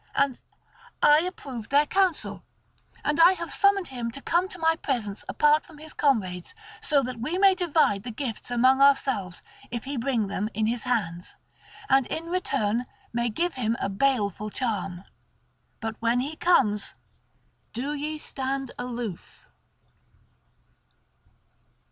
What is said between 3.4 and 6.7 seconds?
summoned him to come to my presence apart from his comrades,